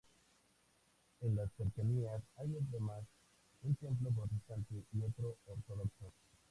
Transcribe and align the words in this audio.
En 1.19 1.35
las 1.35 1.51
cercanías 1.51 2.23
hay 2.37 2.57
además 2.57 3.03
un 3.61 3.75
templo 3.75 4.09
protestante 4.09 4.83
y 4.93 5.03
otro 5.03 5.37
ortodoxo. 5.45 6.11